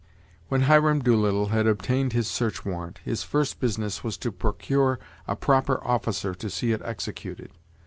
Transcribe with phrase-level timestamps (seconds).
[0.47, 5.35] When Hiram Doolittle had obtained his search warrant, his first business was to procure a
[5.35, 7.51] proper officer to see it executed.